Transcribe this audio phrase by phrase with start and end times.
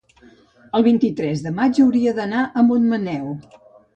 [0.77, 3.29] el vint-i-tres de maig hauria d'anar a Montmaneu.